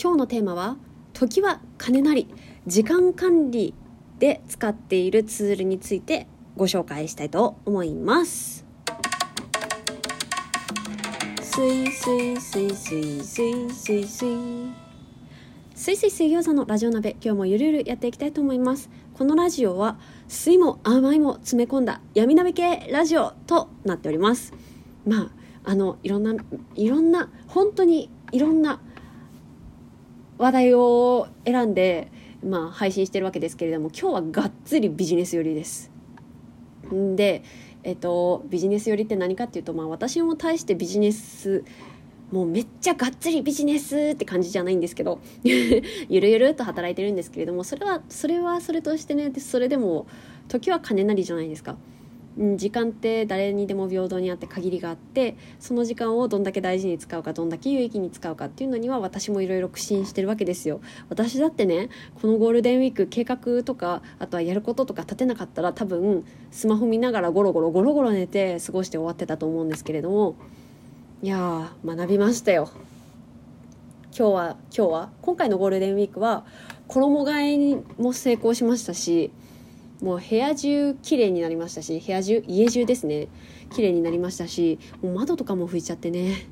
[0.00, 0.76] 今日のテーマは
[1.12, 2.26] 時は金なり
[2.66, 3.74] 時間管理
[4.18, 8.64] で使っているツールについてご紹介したいと思います。
[11.40, 14.36] すいすいすいすいすいすいすい
[15.76, 18.90] 水水水餃子のラジオ鍋今日もゆるゆるやっていきたいと思います。
[19.14, 24.52] このラジオは水も甘いも詰め込んだ闇鍋系ラジオとなっております。
[25.06, 25.30] ま
[25.64, 26.34] ああのいろんな
[26.74, 28.80] いろんな本当にいろんな
[30.38, 32.10] 話題を選んで、
[32.44, 35.90] まあ、配信してるわけですけれども今日はがっつりビジネス寄りです。
[36.90, 37.42] で、
[37.82, 41.64] えっと、ビジネス寄りって何かっていうと、まあ、私も対してビジネス
[42.30, 50.06] もうめっちゃがっつりビジネスって感じじゃないんですけど ゆるゆるっと働いてるんですけれどもそれはそれはそれとしてねそれでも
[50.48, 51.76] 時は金なりじゃないですか。
[52.36, 60.80] 時間って誰にでも平等にあって限りがあってその時間をどんだけ大事に使うかどんだけ有意義に使うかっていうのには私もいろいろ苦心してるわけですよ。
[61.08, 70.34] 私だってねこのゴールデンウィーク計画とかあとはやることとか立てなかったら多分スマホ見ながらゴロゴロゴロゴロ寝て過ごして終わってたと思うんですけれども
[71.22, 72.68] いやー学びましたよ。
[74.16, 76.44] 今日は今日は今回のゴールデンウィークは
[76.86, 79.32] 衣替えも成功しましたし
[80.02, 83.28] もう部屋中綺麗になりましたし部屋中家中ですね。
[83.74, 86.46] 綺麗になりましたしもう窓とかも拭いちゃってね。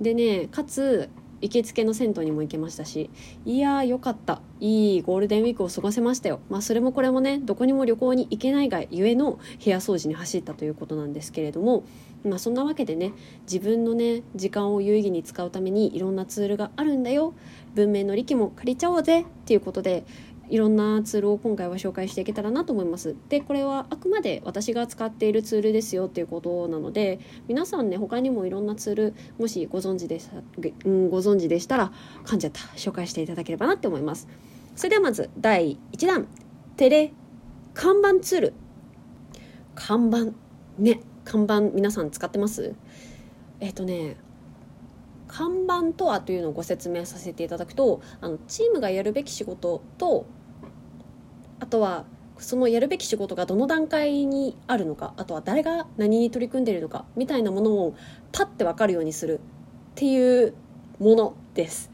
[0.00, 1.08] でねかつ
[1.42, 3.08] 行きつけの銭湯にも行けましたし
[3.46, 4.42] いやーよかった。
[4.60, 6.40] いいゴールデンウィークを過ごせましたよ。
[6.50, 11.84] まあそれもこれもねどこにも旅行に行けないがゆえの部屋掃除に走ったということなんですけれども
[12.24, 13.12] まあそんなわけでね
[13.50, 17.32] 自分のね時間を有意義に使うためにいろんなツールがあるんだよ。
[17.74, 20.04] 文明の利器も借りちゃおうぜっていうことで
[20.50, 23.16] いろんなツールを今回は紹介していけたらなと思います。
[23.28, 30.36] でこれはあくまで私が使っているツールですよっていうことなので皆さんね他にもいろんなツールもしご存知でした、
[30.84, 31.92] うん、ご存知でしたら
[32.24, 32.60] 噛んじゃった。
[32.76, 34.28] 紹介していただければなって思います。
[34.76, 36.26] それではまず第1弾。
[36.76, 37.12] テレ
[37.72, 38.52] 看板ツール。
[39.74, 40.32] 看板
[40.78, 41.00] ね。
[41.24, 42.74] 看板皆さん使ってます？
[43.60, 44.16] えっ、ー、とね
[45.28, 50.26] 看板とはというのをご説明させていただくとあのチームがやるべき仕事と
[51.60, 52.04] あとは
[52.38, 57.94] そのやるべき仕事がどの段階にあるのかあとは誰が何に取り組んでいるのかみたいなものを
[58.32, 59.40] パッて分かるようにするっ
[59.94, 60.54] ていう
[60.98, 61.90] ものです。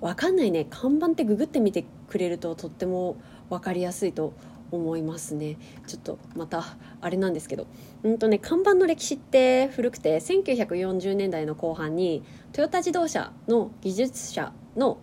[0.00, 0.66] 分かんないね。
[0.68, 3.16] 看板ってググってみてくれるととっても
[3.50, 4.32] 分かりやすいと
[4.70, 5.58] 思いますね。
[5.86, 6.64] ちょっとまた
[7.00, 7.66] あれなんですけど。
[8.04, 14.98] うんとね看板の歴史って古くて1940年代の後半にトヨタ自動車の技術者の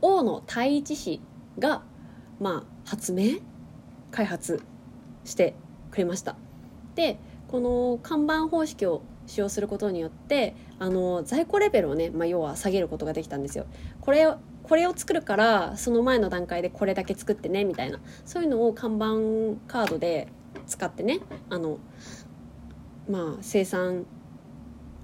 [0.00, 1.20] 大野太一氏
[1.58, 1.82] が
[2.40, 3.38] まあ、発明
[4.10, 4.62] 開発
[5.24, 5.54] して
[5.90, 6.36] くれました。
[6.94, 7.18] で
[7.48, 13.66] この看板方式を使用することによってあの在庫レベルをね、まあ、要は下げることができたんですよ。
[14.00, 18.00] これをこれを作るからその前の段階でこれだけ作ってねみたいな。
[18.24, 19.06] そういうのを看板
[19.66, 20.28] カードで
[20.66, 21.20] 使ってね
[21.50, 21.78] あの
[23.08, 24.06] まあ生産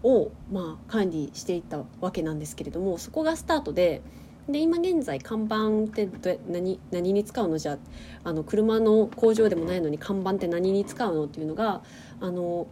[0.03, 4.03] をまあ管理していったわけなんですけれどもそこがスタートで
[4.51, 7.59] で今現在看板って何何に使うの？
[7.59, 7.79] じゃ
[8.25, 11.25] あの車の工場でもないのに看板って何に使うの？
[11.25, 11.83] っていうのが
[12.21, 12.67] あの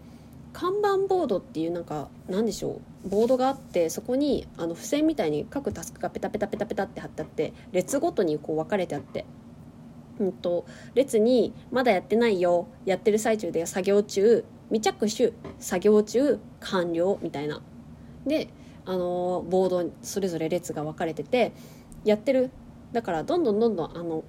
[0.53, 3.09] 看板ボードっていうなんか何でしょう？
[3.09, 9.25] ボードがあってそこにあの付箋みたいに各タスクがペタペタペタペタって貼ってあって列ごとにこう分かれてあって。
[10.21, 10.67] うんと、
[10.97, 17.63] 列に「まだやってないよやってる最中で作業中未着手作業中完了」みたいな。
[18.27, 18.49] で
[18.85, 21.53] あのボードそれぞれ列が分かれてて
[22.05, 22.51] やってる。
[22.93, 24.25] だからどんどんどんどんあの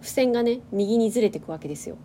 [0.00, 1.96] 付箋がね右にずれていくわけですよ。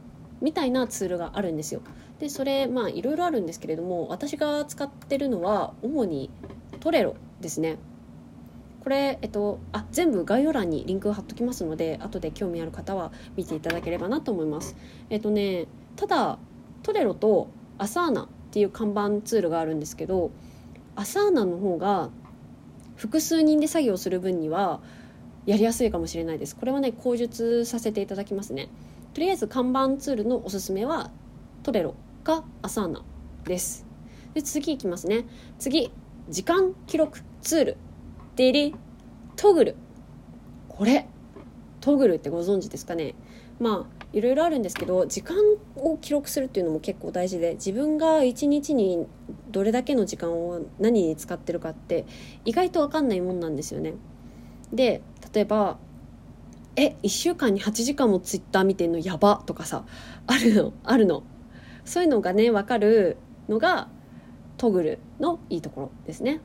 [0.42, 1.82] みたいなツールがあるんですよ。
[2.20, 6.30] でそれまあいろいろあるんですけれども私が使ってるのは主に
[6.80, 7.78] トレロですね。
[8.84, 14.78] これ、えっと、あ全部概要欄にリンクを貼っときますので後で興味ある方は見ていただければなと思います。
[15.10, 16.38] えっとねただ
[16.84, 20.32] トレロとアサーナっていう看板ツールがあるんですけど
[20.98, 22.10] アサーナの方が
[22.96, 24.82] 複数人で作業する分には
[25.46, 26.56] やりやすいかもしれないです。
[26.56, 28.70] これはね口述させていただきますね。
[29.14, 31.12] とりあえず看板ツールのおすすめは
[31.62, 31.94] トレロ
[32.24, 33.04] かアサーナ
[33.46, 33.86] です。
[34.34, 35.26] で次いきますね。
[35.60, 35.92] 次
[36.30, 37.78] 時間記録ツール。
[38.36, 38.76] デリ
[39.36, 39.76] トグル。
[40.68, 41.08] これ
[41.80, 43.14] トグルってご存知ですかね。
[43.60, 45.38] まあいろいろあるんですけど時間
[45.76, 49.06] を記録するっていうのも結構大事で自分が一日に
[49.50, 52.06] どれだけの時間を何に使ってるかって
[52.46, 53.94] 意外と分かんないもんなんですよね。
[54.72, 55.02] で
[55.34, 55.78] 例えば
[56.76, 59.86] 「え1週間に8時間もツイッター見てんのやば」とかさ
[60.26, 61.24] あるのあるの
[61.86, 63.18] そういうのがね分かる
[63.50, 63.90] のが
[64.58, 66.42] トグルのいいところですね。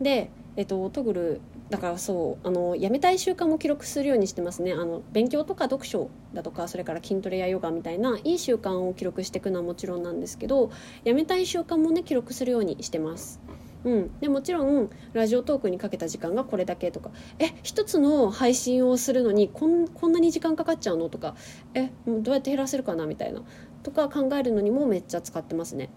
[0.00, 1.40] で、えっと、トグル
[1.72, 10.70] だからそうあのやめたい習慣も記録するようにしてますねあの勉強とか読書だとかそれから筋トレやヨガみたいないい習慣を記録していくのはもちろんなんですけど
[11.02, 13.40] やめたい習慣もね記録するようにしてます。
[13.84, 21.34] うん、でもちろんラジオトークにかけた時間がこれだけとかえ一つの配信をするのにこんこんなに時間かかっちゃうのとか
[21.74, 23.42] えどうやって減らせるかなみたいな
[23.82, 25.88] とか考えるのにもめっちゃ使ってますね。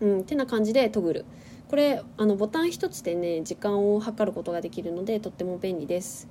[0.00, 1.24] うん、てな感じでトグル
[1.70, 6.26] これあのボタン一つでね時間を計ることができるのでとっても便利です。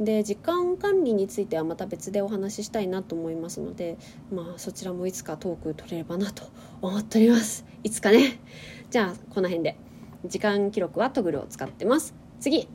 [0.00, 3.98] で時間管理についてはまた別でお話ししたいなと思いますので
[4.32, 6.44] まあそちらもいつかトーク取れればなと
[6.80, 7.66] 思っております。
[7.82, 8.40] いつかね。
[8.88, 9.76] じゃあこの辺で。
[10.24, 12.14] 時間記録はトグルを使ってます。
[12.40, 12.66] 次。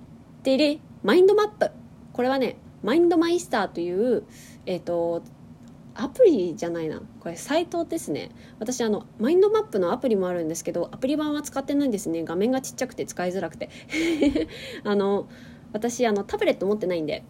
[0.43, 1.71] デイリマインドマップ。
[2.13, 4.25] これはねマインドマイスターという
[4.67, 5.23] えっ、ー、と
[6.01, 7.01] アプリじゃないな。
[7.19, 8.31] これサイトですね。
[8.57, 12.23] 私あのマインドマップのアプリもあるんですけどアプリ版は使ってないんですね。
[12.23, 13.69] 画面がちっちゃくて使いづらくて。
[14.85, 15.27] あの
[15.73, 17.23] 私あのタブレット持ってないんで。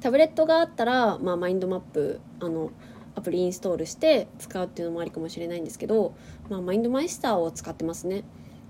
[0.00, 2.72] タブレットがあったら、まあ、マインドマップあの
[3.14, 6.14] アプリインストールして使うっていうのもありかもしれないんですけど、
[6.50, 8.24] まあ、マインドマイスターを使ってますね。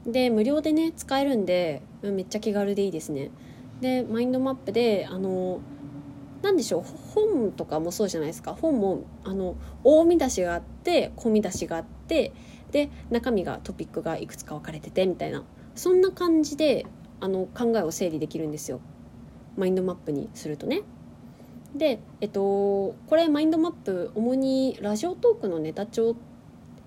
[0.06, 3.30] で無料でね使えるんでめっちゃ気軽でいいですね。
[3.80, 5.60] でマインドマップであの
[6.44, 8.54] 何でしょう本とかもそうじゃないですか。
[8.54, 12.32] 本もあの大見出しがあって小見出しがあって
[12.70, 15.42] で中身がトピックがいくつか分かれててみたいな。
[15.74, 16.84] そんな感じで
[17.20, 18.80] あの考えを整理できるんですよ。
[19.56, 20.82] マインドマップにするとね。
[21.74, 22.40] でえっと
[23.08, 26.14] これマインドマップ主にラジオトークのネタ帳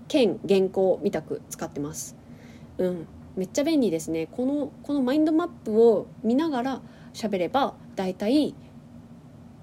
[0.06, 2.16] 兼原稿みたく使ってます。
[2.78, 3.06] うん。
[3.34, 4.28] めっちゃ便利ですね。
[4.28, 6.80] このこのマインドマップを見ながら
[7.12, 8.54] 喋ればだいたい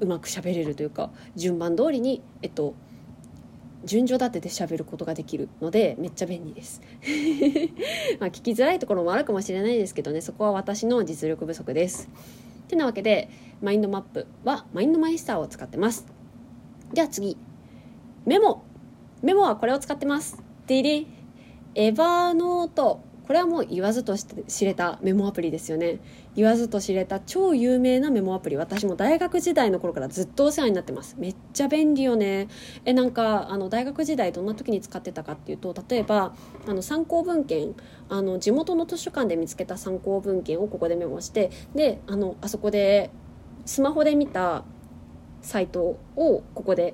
[0.05, 2.75] うまく喋れるというか順番通りにえっと
[3.83, 6.81] 順序立てて喋ることができるのでめっちゃ便利です。
[8.19, 10.21] まあ聞きづらいところもあるかもしれないですけどね。
[10.21, 12.09] そこは私の実力不足です。
[12.67, 13.29] てなわけで
[13.61, 16.05] マインドマップはマインドマイスターを使ってます。
[16.93, 17.37] では次。
[18.25, 18.63] メモ。
[19.21, 20.41] メモはこれを使ってます。
[20.65, 21.07] ディリ
[21.75, 23.04] エヴァーノート。
[23.25, 25.99] これはもう言わずと知れたメモアプリですよね。
[26.35, 28.55] 言わずと知れた超有名なメモアプリ。
[28.55, 31.15] 私も大学時代の頃からずっとお世話になってます。
[31.17, 32.47] めっちゃ便利よね。
[32.85, 36.35] えなんかあの大学時代どんな時に使ってたかっていうと例えば
[36.67, 37.73] あの参考文献
[38.09, 43.09] あの地元の図書館で見つけた参考文献をここでメモしてであのあそこで
[43.65, 44.63] スマホで見た
[45.41, 46.93] サイトをここで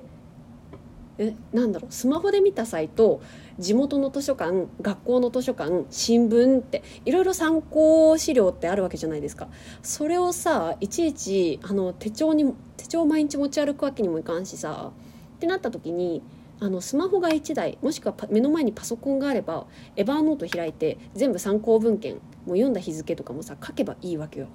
[1.18, 1.92] えなんだろう。
[1.92, 3.20] スマホで見たサイト
[3.58, 9.48] 地元の図書館学校の図書館新聞っていろいろ参考資料ってあるわけじゃないですか。
[9.82, 14.92] それをさいちいちあの手帳に手帳毎日持ち歩くわけにもいかんしさ
[15.36, 16.22] ってなった時に
[16.60, 19.66] あのスマホが1台もしくは目の前にパソコンがあれば
[19.96, 22.14] エバーノート開いて全部参考文献
[22.46, 24.46] もう読んだ日付とかもさ書けばいいわけよ。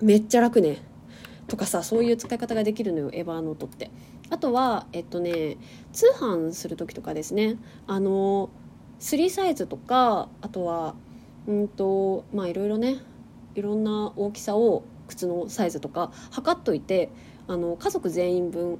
[0.00, 0.82] めっちゃ楽ね。
[1.46, 3.90] とかさそういう使い方ができるのよエバーノートって。
[4.30, 5.56] あとはえっとね
[5.92, 7.56] 通販する時とかですね。
[7.86, 8.50] あの
[9.00, 10.94] 3サイズとかあとは
[11.46, 12.96] うんとまあいろいろね
[13.54, 17.10] いろんな大きさを靴のサイズとか測っといて
[17.46, 18.78] あの家族全員分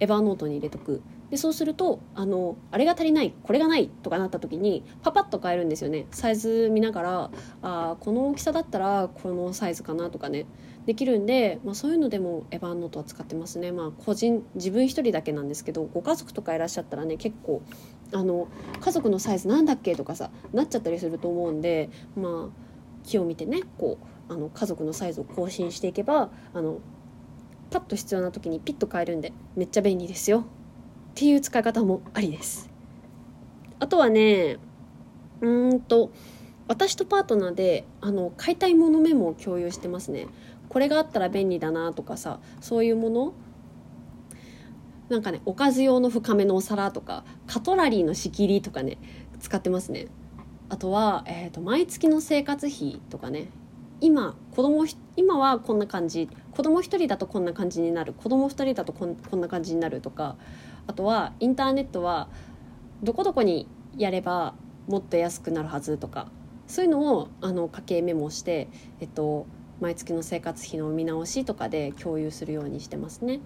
[0.00, 1.02] エバーノートに入れとく。
[1.30, 6.06] でそうするとあのあれが足りないこれがないとかなった時にパパッと変えるんですよね。
[6.10, 7.30] サイズ見ながら
[7.62, 10.46] あこの大きさだったらこのサイズかなとかね。
[10.86, 13.70] できるんで、まあ、そういうのでもエヴァンノートは使ってますね。
[13.70, 17.62] まあ個人自分一人だけなんですけどご家族とかいらっしゃったらね結構
[18.12, 18.48] あの
[18.80, 26.78] 家族のサイズなんだっけとかさなっちゃったりすると思うんでまあ気を見てねこうあの家族のサイズを更新していけばあの
[27.70, 30.40] パッと必要な時にピッと変えるんでめっちゃ便利ですよ。
[30.40, 30.44] っ
[31.14, 32.70] ていう使い方もありです。
[33.78, 34.58] あとはね
[35.40, 36.10] うんと
[36.68, 40.26] 私とパートナーであの買いたいものメモを共有してますね。
[40.70, 43.34] これがあったら便利だなとかさそういうもの？
[45.10, 48.96] なんかねおかず用の深めのお皿とかカトラリーの仕切りとかね
[49.40, 50.06] 使ってますね。
[50.68, 53.48] あとは、えーと、毎月の生活費とかね。
[54.00, 54.86] 今子供
[55.16, 56.30] 今はこんな感じ。
[56.52, 58.12] 子供1人だとこんな感じになる。
[58.12, 60.36] 子供2人だとこんこんな感じになるとか。
[60.86, 62.28] あとはインターネットは
[63.02, 63.66] どこどこに
[63.98, 64.54] やれば
[64.86, 66.28] もっと安くなるはずとか。
[66.68, 68.68] そういうのをあの家計メモして、
[69.00, 69.46] えっと、
[69.80, 73.36] 毎月の生活費の見直しとかで共有するようにしてますね。
[73.36, 73.40] っ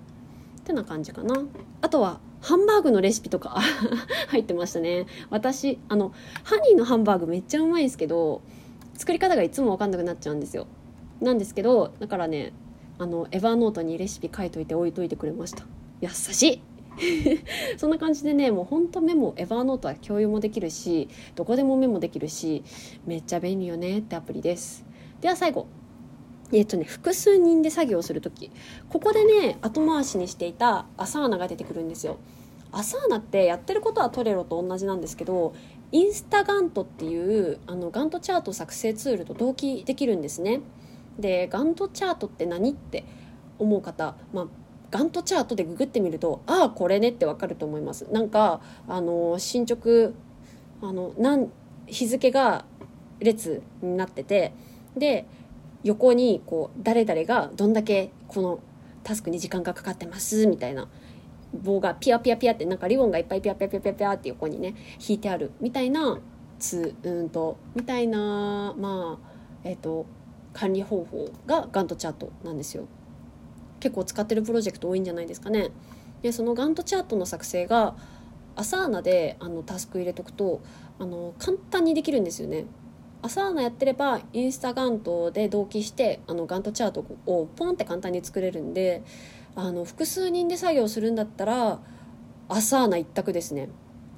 [0.65, 1.45] てな感じかな。
[1.83, 3.61] あとはハンバーグのレシピとか
[4.29, 5.07] 入ってましたね。
[5.31, 6.13] 私あの
[6.43, 8.43] ハニーのハンバーグめっちゃうまいんですけど
[8.95, 10.67] 作り方がいつも分かんなくなっちゃうんですよ。
[11.21, 12.53] なんですけどだからね
[12.99, 15.65] あのエヴァーノートにレシピ書いといて置いといてくれました。
[16.01, 16.61] 優しい
[17.77, 22.63] そんな感じでねもうほんとメモエヴァーノートは共有もできるしどこでもメモできるし
[23.07, 24.85] めっちゃ便利よねってアプリです。
[25.21, 25.67] では最後
[26.53, 28.51] えっとね複数人で作業する時
[28.89, 32.19] ここでね後回しにしていたアサーナが出てくるんですよ。
[32.73, 35.55] アサーナってやってることはトレロと同じなんですけど
[35.93, 40.61] インスタガントっていうあのガントチャート作成ツールと同期できるんですね。
[41.19, 43.05] でガントチャートって何って
[43.61, 44.47] 思う方、まあ、
[44.91, 48.09] ガントチャートでググってみるとああこれねってわかると思います。
[48.11, 50.13] なんかあの進捗
[50.83, 51.51] あのなん
[51.87, 52.65] 日付が
[53.21, 54.53] 列になってて
[54.97, 55.27] で
[55.85, 58.59] 横にこう誰々がどんだけこの
[59.05, 60.89] タスクに時間がかかってますみたいな
[61.53, 64.75] 棒がピヤピヤピヤってなんかリボンがいっぱいピヤピヤピヤピヤピヤって横にね
[65.07, 66.19] 引いてあるみたいな
[66.59, 69.29] つうんとみたいなまあ
[69.63, 70.07] えっ、ー、と
[70.53, 72.87] 管理方法がガントチャートなんですよ。
[73.81, 75.71] 結構使ってるプロジェクト多いんじゃないですかね。
[76.23, 77.97] でそのガントチャートの作成が
[78.57, 80.63] アサーナであのタスク入れとくと
[80.99, 82.65] あの簡単にできるんですよね。
[83.25, 89.03] アサーナやってればインスタガントで同期してあのガントチャートをポンって簡単に作れるんで
[89.57, 91.81] あの複数人で作業するんだったら
[92.51, 93.71] アサーナ一択ですね。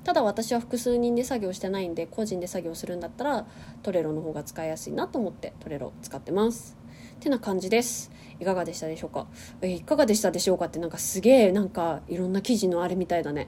[0.03, 3.47] ただ私は複数人で作業してないんで個人で作業するんだったら
[3.85, 6.77] トレロの方が使いやすいなと思ってトレロ使ってます。
[7.17, 8.11] ってな感じです。
[8.39, 9.27] いかがでしたでしょうか？
[9.63, 13.47] えいかがでしたでしょうかってなんかすげえなんかいろんな記事のあれみたいだね。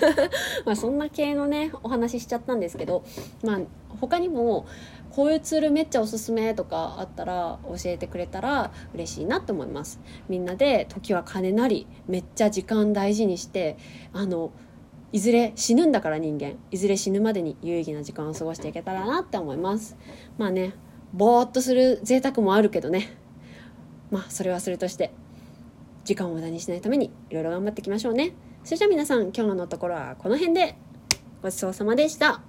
[0.66, 3.04] まあそんな系のねお話ししちゃったんですけど
[3.42, 3.60] まあ
[4.00, 4.66] 他にも
[5.10, 9.98] こういうツールめっちゃおすすめとかあったら教えてくれたら嬉しいなと思います。
[10.28, 13.78] みんなで時は金なりめっちゃ時間大事にして
[14.12, 14.52] あの
[15.10, 19.96] いずれ死ぬんだから人間いずれ死ぬまでに有意義な時間を過ごしていけたらなって思います。
[20.36, 20.74] まあね
[21.12, 23.16] ぼーっとする贅沢もあるけどね。
[24.10, 25.12] まあそれはそれとして
[26.04, 28.32] 時間を無駄にしないためにいろいろ頑張っていきましょうね。
[28.64, 30.76] それじゃあ皆さん今日のところはこの辺で。
[31.40, 32.47] ごちそうさまでした。